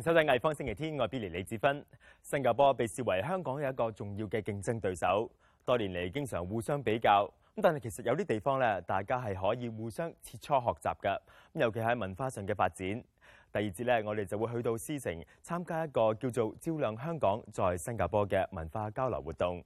[0.00, 1.84] 收睇《艺方星期天，我 l 嚟李子芬。
[2.22, 5.28] 新加坡被视为香港有一个重要嘅竞争对手，
[5.64, 7.28] 多年嚟经常互相比较。
[7.56, 11.20] 咁但系其实有啲地方咧，大家系可以互相切磋学习噶。
[11.52, 12.86] 咁尤其喺文化上嘅发展。
[13.52, 19.64] 第二节咧，我哋就会去到狮城参加一个叫做《照亮香港》在新加坡嘅文化交流活动。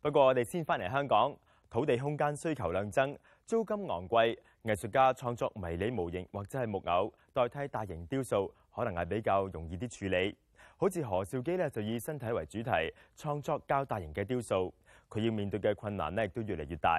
[0.00, 1.36] 不过我哋先翻嚟香港，
[1.68, 8.50] 土地空间需求量增，租金昂贵，艺术家创作迷你模型或者系木偶代替大型雕塑。
[8.82, 10.34] 可能系比较容易啲处理，
[10.78, 12.70] 好似何兆基咧就以身体为主题
[13.14, 14.72] 创作较大型嘅雕塑，
[15.10, 16.98] 佢要面对嘅困难咧亦都越嚟越大。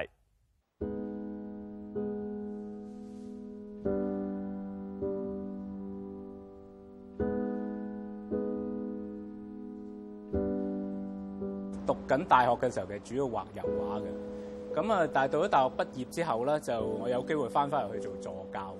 [11.88, 14.08] 读紧大学嘅时候，其实主要画油画嘅，
[14.76, 18.78] 咁啊，但系到咗大学毕业之后咧，就我有机会翻翻入去做助教。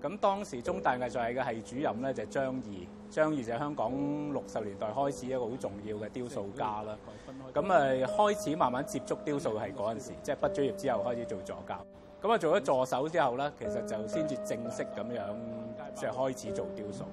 [0.00, 6.96] 咁當時中大藝術系嘅係主任咧就係張義，張義就係香港六十年代開始一個好重要嘅雕塑家啦。
[7.52, 11.86] 咁誒開始慢慢接觸雕塑係嗰陣時，即係畢咗業之後開始做助教。
[12.22, 15.22] 咁啊做咗助手之後咧，其實就先至正式咁樣
[15.94, 17.04] 即係開始做雕塑。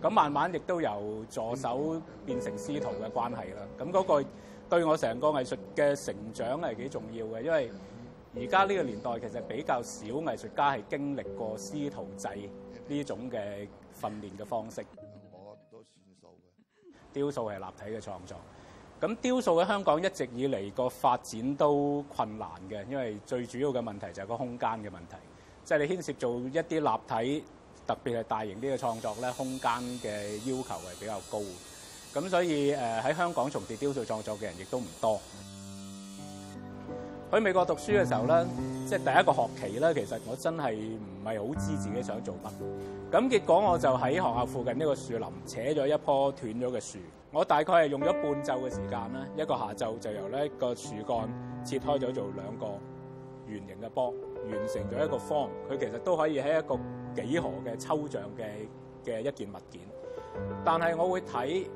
[0.00, 3.62] 咁慢慢亦都由助手變成師徒嘅關係啦。
[3.76, 4.28] 咁嗰個
[4.68, 7.72] 對我成個藝術嘅成長係幾重要嘅，因為。
[8.38, 12.28] 而家呢個年代其實比較少藝術家係經歷過師徒制
[12.86, 13.66] 呢種嘅
[13.98, 14.84] 訓練嘅方式。
[15.32, 18.36] 我都算數嘅雕塑係立體嘅創作，
[19.00, 25.16] 咁雕塑喺香港一直以嚟個發展都困難嘅，因為最主要嘅問題就係個空間嘅問題，
[25.64, 27.44] 即係你牽涉做一啲立體，
[27.86, 29.70] 特別係大型啲嘅創作咧，空間
[30.00, 31.38] 嘅要求係比較高。
[32.12, 35.18] 咁所以誒喺香港從事雕塑創作嘅人亦都唔多。
[37.28, 38.46] 喺美國讀書嘅時候咧，
[38.86, 43.16] 即係第一個學期咧，其實我真係唔係好知自己想做乜。
[43.16, 46.98] 咁結果我就喺學校附近呢個樹林扯咗一棵斷咗嘅樹，
[47.32, 51.24] 我大概係用咗半晝嘅時間啦，一個下晝就由呢個樹幹
[51.64, 52.66] 切開咗做兩個
[53.48, 54.10] 圓形嘅波，
[54.48, 55.48] 完成咗一個方。
[55.68, 56.76] 佢其實都可以喺一個
[57.20, 58.52] 幾何嘅抽象嘅
[59.04, 59.80] 嘅一件物件。
[60.64, 61.66] 但係我會睇，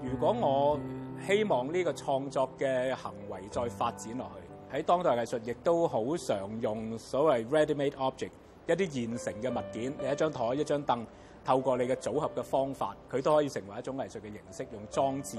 [0.00, 0.80] 如果我
[1.26, 4.51] 希望呢個創作嘅行為再發展落去。
[4.72, 8.30] 喺當代藝術，亦都好常用所謂 ready-made object，
[8.66, 11.06] 一啲現成嘅物件，你一張台、一張凳，
[11.44, 15.36] 透過你嘅組合嘅方法，佢都可以成為一種藝術嘅形式，用裝置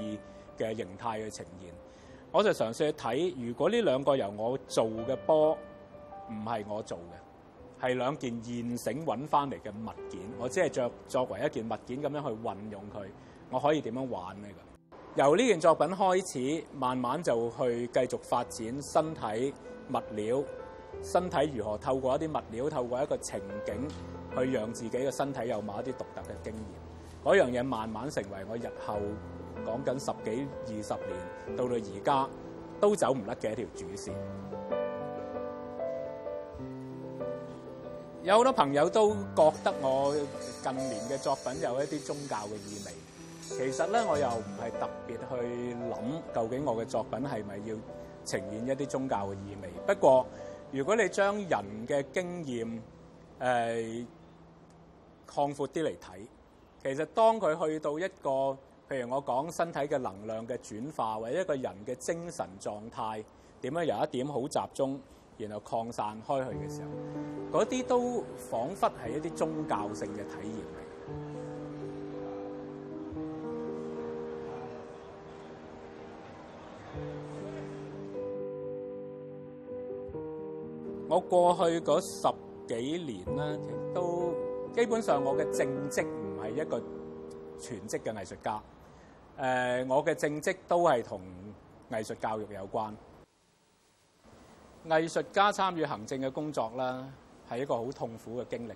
[0.56, 1.70] 嘅形態去呈現。
[2.30, 5.58] 我就嘗試去睇，如果呢兩個由我做嘅波
[6.30, 13.04] 唔係我做嘅，係兩件現成揾翻嚟嘅物件，我只係著作為一件物件咁樣去運用佢，
[13.50, 14.46] 我可以點樣玩呢？
[15.16, 16.26] 由呢件作品開
[16.58, 19.54] 始，慢慢就去繼續發展身體
[19.92, 20.42] 物料，
[21.04, 23.74] 身體如何透過一啲物料，透過一個情景，
[24.36, 27.28] 去讓自己嘅身體有某一啲獨特嘅經驗。
[27.28, 28.96] 嗰樣嘢慢慢成為我日後
[29.64, 32.30] 講緊十幾二十年，到到而家
[32.80, 34.10] 都走唔甩嘅一條主線。
[38.24, 40.12] 有好多朋友都覺得我
[40.64, 43.03] 近年嘅作品有一啲宗教嘅意味。
[43.48, 47.76] 其實咧，我又唔係特別去諗究竟我嘅作品係咪要
[48.24, 49.68] 呈現一啲宗教嘅意味。
[49.86, 50.26] 不過，
[50.72, 52.80] 如果你將人嘅經驗
[53.38, 54.06] 誒
[55.30, 56.16] 擴闊啲嚟睇，
[56.82, 58.56] 其實當佢去到一個
[58.88, 63.22] 譬如我講身體嘅能量嘅轉化，或者一個人嘅精神狀態
[63.60, 64.98] 點樣由一點好集中，
[65.36, 70.83] 然後擴散開去嘅時候，嗰啲都彷彿係一啲宗教性嘅體驗。
[81.28, 83.56] 過去嗰十幾年啦，
[83.94, 84.34] 都
[84.74, 86.82] 基本上我嘅正職唔係一個
[87.58, 88.62] 全職嘅藝術家。
[89.38, 91.20] 誒，我嘅正職都係同
[91.90, 92.92] 藝術教育有關。
[94.86, 97.08] 藝術家參與行政嘅工作啦，
[97.50, 98.74] 係一個好痛苦嘅經歷嚟。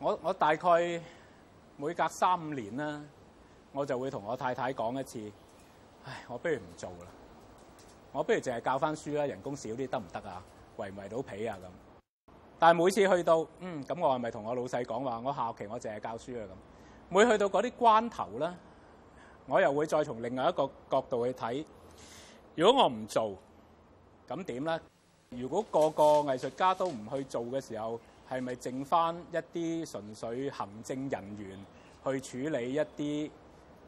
[0.00, 0.68] 我我大概
[1.76, 3.02] 每隔三五年啦，
[3.72, 5.32] 我就會同我太太講一次：，
[6.04, 7.06] 唉，我不如唔做啦，
[8.12, 10.44] 我不如淨係教翻書啦，人工少啲得唔得啊？
[10.80, 11.66] 圍唔維到皮啊咁？
[12.58, 15.20] 但係每次去到，嗯，咁我係咪同我老細講話？
[15.22, 16.66] 我下學期我淨係教書啊咁？
[17.14, 18.50] 每去到嗰啲關頭咧，
[19.46, 21.64] 我又會再從另外一個角度去睇。
[22.54, 23.36] 如果我唔做，
[24.28, 24.80] 咁點咧？
[25.30, 29.36] 如果個個藝術家都唔去做嘅時候，係咪剩翻一
[29.84, 33.30] 啲純粹行政人員去處理一啲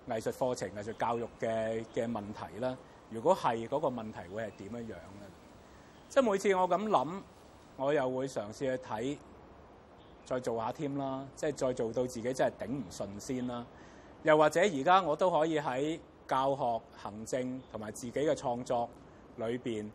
[0.08, 2.76] 藝術課程、藝術教育嘅嘅問題咧？
[3.10, 5.30] 如果係嗰個問題，會係點樣樣咧？
[6.12, 7.20] 即係每次我咁諗，
[7.78, 9.16] 我又會嘗試去睇，
[10.26, 11.26] 再做下添啦。
[11.34, 13.64] 即係再做到自己真係頂唔順先啦。
[14.22, 15.98] 又或者而家我都可以喺
[16.28, 18.86] 教學、行政同埋自己嘅創作
[19.36, 19.88] 裏邊，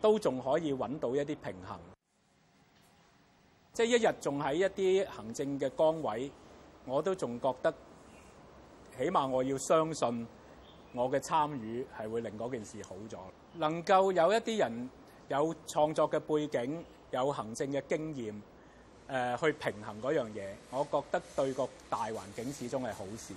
[0.00, 1.78] 都仲可以揾到一啲平衡。
[3.72, 6.32] 即係一日仲喺一啲行政嘅崗位，
[6.84, 7.72] 我都仲覺得
[8.98, 10.26] 起碼我要相信
[10.94, 13.16] 我嘅參與係會令嗰件事好咗。
[13.54, 14.90] 能夠有一啲人。
[15.30, 18.34] 有創作嘅背景，有行政嘅經驗，
[19.08, 20.42] 誒去平衡嗰樣嘢，
[20.72, 23.32] 我覺得對個大環境始終係好事。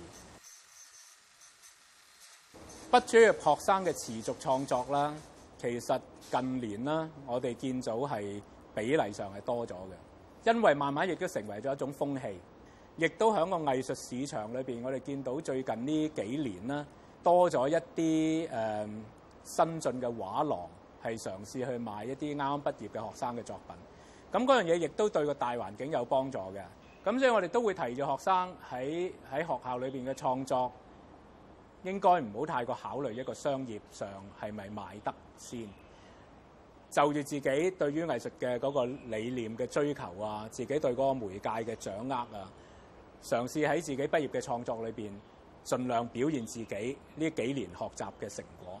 [2.90, 5.14] 不專業學生嘅持續創作啦，
[5.60, 6.00] 其實
[6.32, 8.42] 近年啦，我哋見到係
[8.74, 12.40] 比例上係多咗嘅，因為慢慢亦都成為咗一種風氣，
[12.96, 16.84] 亦都喺個藝術市場裏邊，我哋見到最近呢幾年啦，
[17.22, 18.86] 多咗一啲誒
[19.44, 20.68] 新進嘅畫廊。
[21.04, 23.76] 係嘗試去賣一啲啱啱畢業嘅學生嘅作品，
[24.32, 26.62] 咁嗰樣嘢亦都對個大環境有幫助嘅。
[27.04, 30.72] 咁所以我哋都會提住學生喺喺學校裏邊嘅創作，
[31.82, 34.08] 應該唔好太過考慮一個商業上
[34.40, 35.68] 係咪賣得先，
[36.90, 37.40] 就住自己
[37.72, 42.50] 對於藝術嘅嗰個理念嘅追求啊，自己對嗰個媒介嘅掌握啊，
[43.22, 45.10] 嘗試喺自己畢業嘅創作裏邊，
[45.66, 48.80] 盡量表現自己呢幾年學習嘅成果。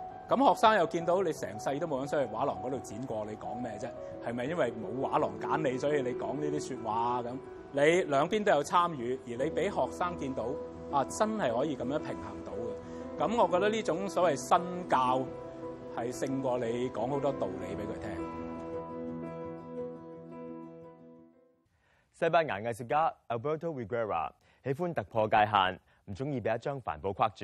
[0.31, 3.89] 咁學生又見到你成世都冇喺想去畫廊嗰度剪過，你講咩啫？
[4.25, 7.37] 係咪因為冇畫廊揀你，所以你講呢啲说話咁
[7.73, 10.43] 你兩邊都有參與，而你俾學生見到
[10.89, 13.19] 啊，真係可以咁樣平衡到嘅。
[13.27, 15.21] 咁我覺得呢種所謂新教
[15.97, 18.31] 係勝過你講好多道理俾佢聽。
[22.13, 24.33] 西班牙藝術家 Alberto r i d r i g a r a
[24.63, 27.43] 喜歡突破界限，唔中意俾一張帆布框住。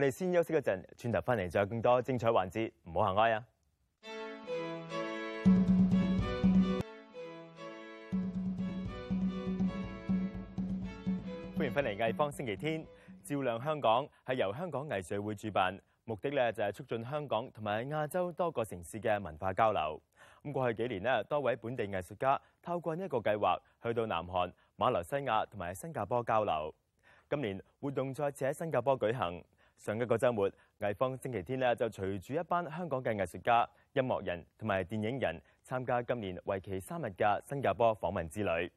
[0.00, 3.44] 我哋先休息一陣，轉頭翻嚟再有更多精彩環節，唔好行開啊！
[11.58, 12.84] 歡迎返嚟《藝方星期天》，
[13.24, 20.00] 照亮香港係由香港藝術會主辦，目的咧就係促進香港同埋亞洲多個城市嘅文化交流。
[20.44, 26.72] 咁過去幾年咧，多位本地藝術家透過呢一個計劃去到南韓、馬來西亞同埋新加坡交流。
[27.28, 29.42] 今年活動再次喺新加坡舉行。
[29.78, 38.72] 上一個週末，藝方星期天咧就隨住一班香港嘅藝術家、音樂人同埋電影人參加今年為期三日嘅新加坡訪問之旅。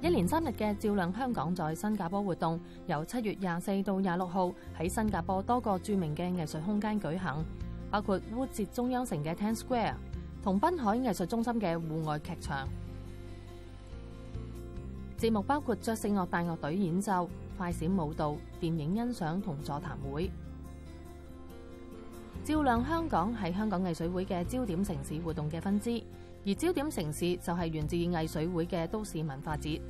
[0.00, 7.44] 一連三日嘅照亮香港在新加坡活動，由七月廿四到廿六號喺新加坡多個著名嘅藝術空間舉行，
[7.92, 9.94] 包括烏节中央城嘅 Ten Square
[10.42, 12.68] 同濱海藝術中心嘅戶外劇場。
[15.18, 20.30] 节目包括爵士乐大乐队演奏、快闪舞蹈、电影欣赏同座谈会。
[22.44, 26.00] 照亮香港系香港艺水会嘅焦点城市活动嘅分支，
[26.46, 29.80] 而焦点城市就系源自艺水会嘅都市文化节。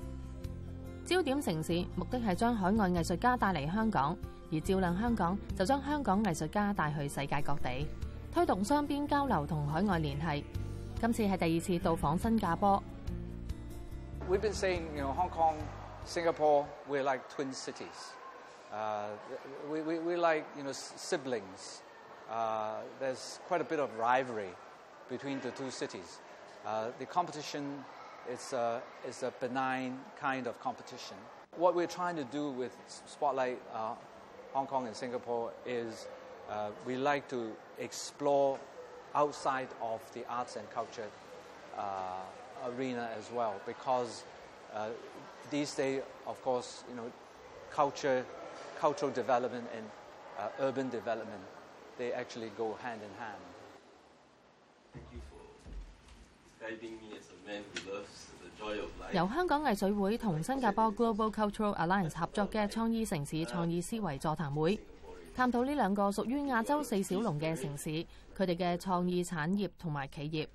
[1.05, 4.17] 焦点城市目的系将海外艺术家带嚟香港，
[4.51, 7.87] 而照亮香港就将香港艺术家带去世界各地，
[8.33, 10.43] 推动双边交流同海外联系。
[10.99, 12.83] 今次系第二次到访新加坡。
[14.29, 15.57] we've been saying, you know, Hong Kong,
[16.05, 18.13] Singapore, we're like twin cities.
[18.73, 19.07] Uh,
[19.71, 21.81] we, we, we're like, you know, siblings.
[22.31, 24.51] Uh, there's quite a bit of rivalry
[25.09, 26.19] between the two cities.
[26.67, 27.83] Uh, the competition
[28.31, 31.17] is a, is a benign kind of competition.
[31.57, 33.95] What we're trying to do with Spotlight uh,
[34.53, 36.07] Hong Kong and Singapore is
[36.51, 38.59] uh, we like to explore
[39.15, 41.07] outside of the arts and culture
[41.79, 41.83] uh,
[42.79, 44.23] arena as well because
[44.73, 44.89] uh,
[45.51, 47.11] these days, of course, you know,
[47.75, 48.25] culture,
[48.81, 49.85] cultural development and
[50.39, 51.43] uh, urban development,
[51.99, 53.43] they actually go hand in hand.
[54.93, 58.27] Thank you for guiding me as a man who loves
[59.13, 64.77] 由香港藝水會同新加坡 Global Cultural Alliance 合作嘅创意城市创意思维座谈会，
[65.33, 67.89] 探讨呢两个属于亚洲四小龙嘅城市，
[68.37, 70.49] 佢哋嘅创意产业同埋企业。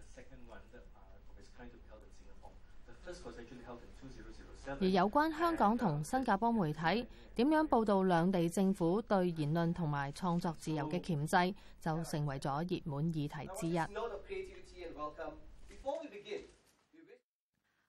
[4.65, 7.05] 而有關香港同新加坡媒體
[7.35, 13.77] 點樣報導兩地政府對言論同埋創作自由嘅鉗制，就成為咗熱門議題之一。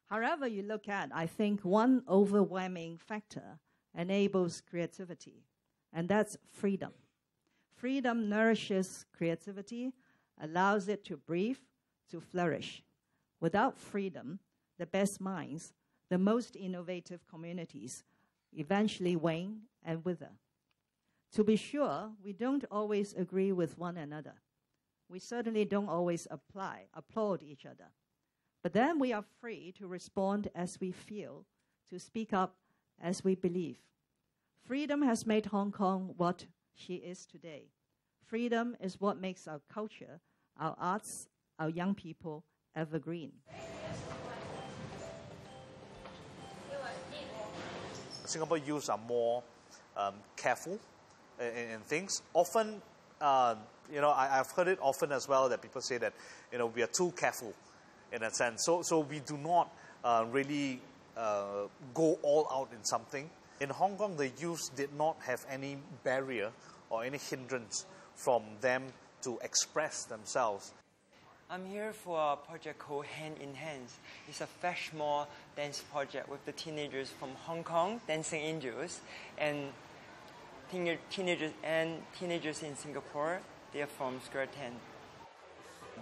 [0.09, 3.59] However you look at, I think one overwhelming factor
[3.95, 5.45] enables creativity,
[5.93, 6.93] and that's freedom.
[7.75, 9.93] Freedom nourishes creativity,
[10.40, 11.59] allows it to breathe,
[12.11, 12.83] to flourish.
[13.40, 14.40] Without freedom,
[14.78, 15.73] the best minds
[16.14, 18.04] the most innovative communities
[18.52, 20.30] eventually wane and wither.
[21.33, 24.35] To be sure, we don't always agree with one another.
[25.09, 27.90] We certainly don't always apply, applaud each other.
[28.62, 31.47] But then we are free to respond as we feel,
[31.90, 32.54] to speak up
[33.02, 33.78] as we believe.
[34.68, 37.71] Freedom has made Hong Kong what she is today.
[38.25, 40.21] Freedom is what makes our culture,
[40.61, 41.26] our arts,
[41.59, 42.44] our young people
[42.76, 43.33] evergreen.
[48.26, 49.43] Singapore youths are more
[49.97, 50.78] um, careful
[51.40, 52.23] in, in, things.
[52.33, 52.81] Often,
[53.21, 53.54] uh,
[53.93, 56.12] you know, I, have heard it often as well that people say that,
[56.50, 57.52] you know, we are too careful
[58.12, 58.64] in a sense.
[58.64, 60.81] So, so we do not uh, really
[61.16, 63.28] uh, go all out in something.
[63.61, 66.50] In Hong Kong, the youths did not have any barrier
[66.90, 68.85] or any hindrance from them
[69.23, 70.73] to express themselves.
[71.54, 73.88] I'm here for a project called Hand in Hands.
[74.28, 78.99] It's a Freshmore dance project with the teenagers from Hong Kong, Dancing Angels,
[79.38, 79.68] and
[80.73, 83.38] teen- teenagers and teenagers in Singapore.
[83.73, 84.73] They are from Square 10.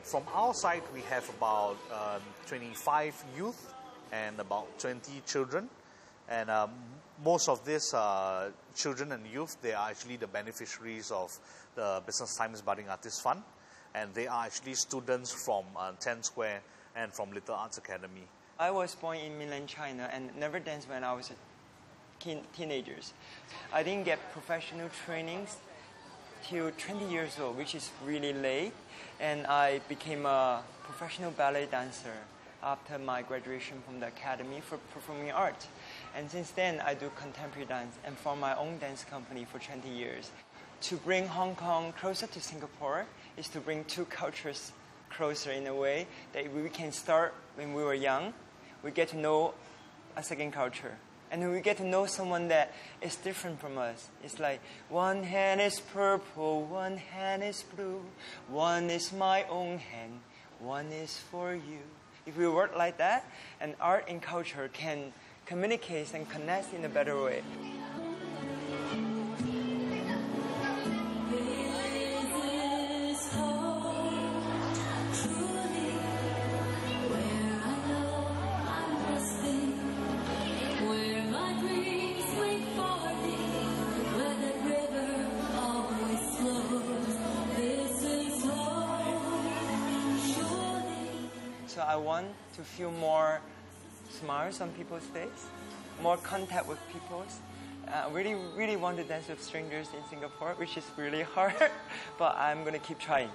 [0.02, 3.74] From our side, we have about uh, 25 youth
[4.10, 5.68] and about 20 children,
[6.30, 6.70] and um,
[7.22, 11.30] most of these uh, children and youth they are actually the beneficiaries of
[11.74, 13.42] the Business Times Budding Artists Fund
[13.94, 16.60] and they are actually students from uh, Ten Square
[16.96, 18.22] and from Little Arts Academy.
[18.58, 21.34] I was born in mainland China and never danced when I was a
[22.22, 22.94] teen- teenager.
[23.72, 25.56] I didn't get professional trainings
[26.46, 28.72] till 20 years old, which is really late,
[29.20, 32.12] and I became a professional ballet dancer
[32.62, 35.66] after my graduation from the Academy for Performing Art.
[36.16, 39.88] And since then, I do contemporary dance and form my own dance company for 20
[39.88, 40.30] years.
[40.82, 44.72] To bring Hong Kong closer to Singapore, is to bring two cultures
[45.10, 48.32] closer in a way that we can start when we were young.
[48.82, 49.54] We get to know
[50.16, 50.96] a second culture.
[51.30, 54.08] And we get to know someone that is different from us.
[54.22, 54.60] It's like
[54.90, 58.02] one hand is purple, one hand is blue,
[58.48, 60.20] one is my own hand,
[60.60, 61.80] one is for you.
[62.26, 63.24] If we work like that,
[63.62, 65.12] and art and culture can
[65.46, 67.42] communicate and connect in a better way.
[92.62, 93.40] to feel more
[94.10, 95.46] smiles on people's face,
[96.00, 97.24] more contact with people.
[97.88, 101.54] I uh, really, really want to dance with strangers in Singapore, which is really hard,
[102.18, 103.30] but I'm going to keep trying.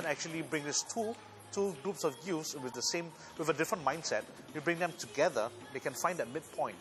[0.00, 1.14] can actually bring this two,
[1.52, 4.22] two groups of youths with the same with a different mindset
[4.54, 6.76] you bring them together they can find that midpoint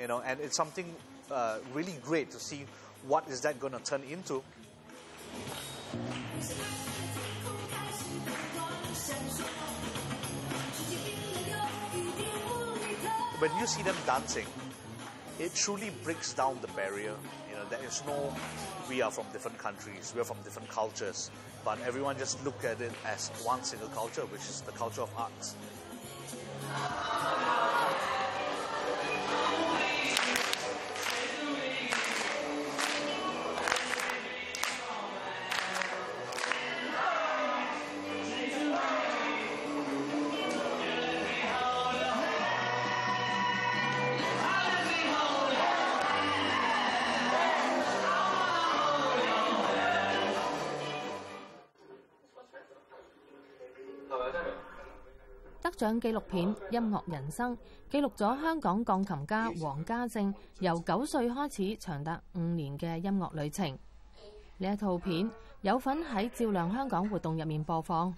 [0.00, 0.92] you know and it's something
[1.30, 2.64] uh, really great to see
[3.06, 4.42] what is that going to turn into
[13.38, 14.46] when you see them dancing
[15.38, 17.14] it truly breaks down the barrier
[17.70, 18.32] there is no,
[18.88, 21.30] we are from different countries, we are from different cultures,
[21.66, 25.10] but everyone just look at it as one single culture, which is the culture of
[25.16, 25.52] arts.
[55.80, 57.56] 《像紀錄片音樂人生》
[57.88, 63.70] 記錄咗香港鋼琴家黃家正由九歲開始，長達五年嘅音樂旅程。
[64.56, 68.12] 呢一套片有份喺照亮香港活動入面播放。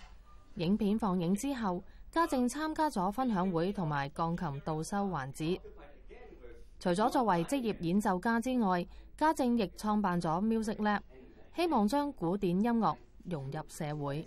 [0.55, 5.61] 影片放映之後，家正參加咗分享會同埋鋼琴導修環节。
[6.79, 8.87] 除咗作為職業演奏家之外，
[9.19, 11.01] 家正亦創辦咗 Music Lab，
[11.55, 12.97] 希望將古典音樂
[13.29, 14.27] 融入社會。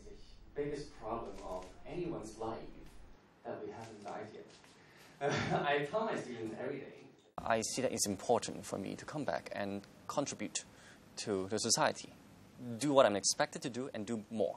[3.45, 5.31] that we haven't died yet.
[5.65, 6.85] I tell my students every day.
[7.45, 10.63] I see that it's important for me to come back and contribute
[11.17, 12.09] to the society,
[12.79, 14.55] do what I'm expected to do, and do more,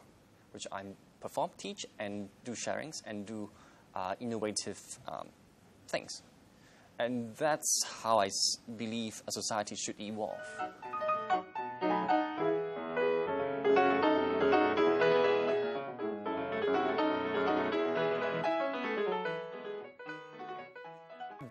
[0.52, 0.82] which I
[1.20, 3.50] perform, teach, and do sharings and do
[3.94, 5.28] uh, innovative um,
[5.88, 6.22] things.
[6.98, 8.30] And that's how I
[8.76, 10.40] believe a society should evolve.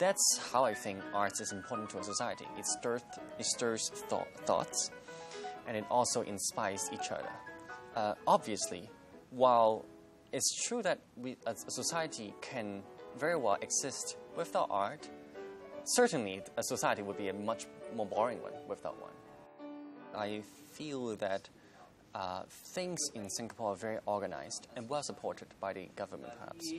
[0.06, 2.46] that's how I think art is important to a society.
[2.60, 3.02] It stirs,
[3.40, 4.92] it stirs thought, thoughts,
[5.68, 7.32] and it also inspires each other.
[7.96, 8.88] Uh, obviously,
[9.32, 9.84] while
[10.32, 12.84] it's true that we, a society can
[13.18, 15.10] very well exist without art,
[15.86, 17.66] certainly a society would be a much
[17.96, 19.18] more boring one without one.
[20.16, 20.44] I
[20.76, 21.50] feel that
[22.16, 26.74] uh, things in Singapore are very organized and well supported by the government, perhaps.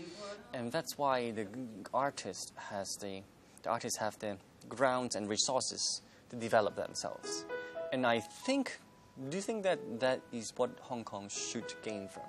[0.55, 1.47] And that's why the
[1.93, 3.21] artist has the,
[3.63, 7.45] the artists have the grounds and resources to develop themselves.
[7.93, 8.79] And I think,
[9.29, 12.25] do you think that that is what Hong Kong should gain from?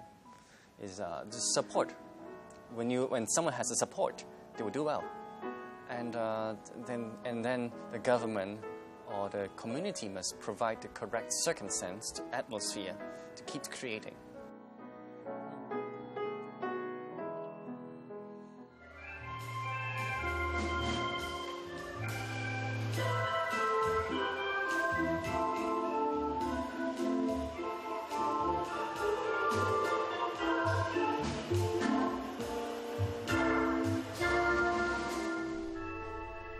[0.84, 1.90] Is uh, the support.
[2.76, 4.24] When you when someone has the support,
[4.58, 5.04] they will do well,
[5.90, 6.54] and uh,
[6.86, 8.60] then and then the government
[9.16, 12.96] or the community must provide the correct circumstance to atmosphere
[13.36, 14.14] to keep creating.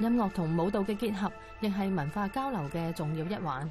[0.08, 3.70] 音乐同舞蹈嘅结合，亦系文化交流嘅重要一环。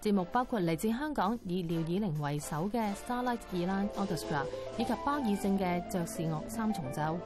[0.00, 4.44] 节目包括嚟自香港以廖以宁为首嘅 Starlight i e l a n d Orchestra，
[4.76, 7.16] 以及巴尔正嘅爵士乐三重奏。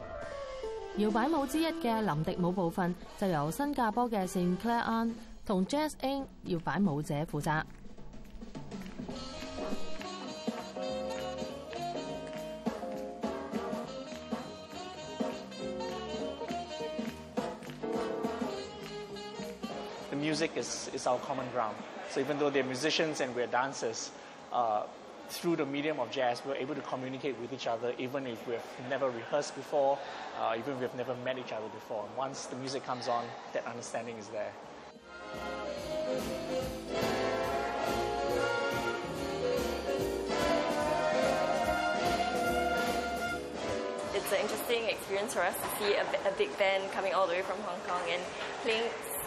[0.98, 5.10] 摇摆舞之一嘅林迪舞部分，就由新加坡嘅 Sinclair
[5.46, 7.64] 同 Jazzin 摇摆舞者负责。
[20.14, 21.74] the music is, is our common ground.
[22.10, 24.10] So even though they're musicians and we're dancers,
[24.52, 24.84] uh,
[25.28, 28.62] through the medium of jazz, we're able to communicate with each other, even if we've
[28.88, 29.98] never rehearsed before,
[30.40, 32.04] uh, even if we've never met each other before.
[32.06, 33.24] And once the music comes on,
[33.54, 34.52] that understanding is there.
[44.14, 47.32] It's an interesting experience for us to see a, a big band coming all the
[47.32, 48.22] way from Hong Kong and
[48.62, 48.84] playing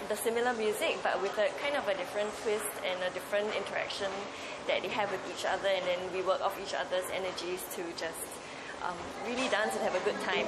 [0.10, 4.10] the similar music, but with a kind of a different twist and a different interaction
[4.67, 7.81] that they have with each other, and then we work off each other's energies to
[7.97, 8.23] just
[8.86, 10.46] um, really dance and have a good time.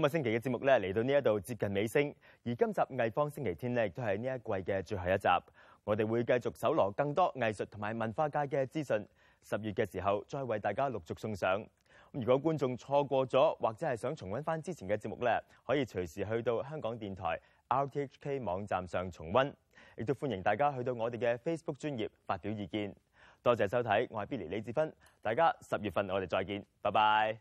[0.00, 2.02] 今个星期嘅节目咧嚟到呢一度接近尾声，
[2.46, 5.28] 而今集艺方星期天咧亦都系呢一季嘅最后一集。
[5.84, 9.06] 我哋会继续搜罗更多艺术同埋文化界嘅资讯。
[9.42, 11.62] 十月嘅时候再为大家陆续送上。
[12.12, 19.54] 如果观众错过咗或者系想重温翻之前嘅节目咧，可以随时去到香港电台 RTHK 网站上重温，
[19.98, 22.94] 亦都欢迎大家去到我哋嘅 Facebook 专业发表意见。
[23.42, 27.38] 多谢收睇，我系 Billy 李志芬，大家十月份我哋再见，拜拜。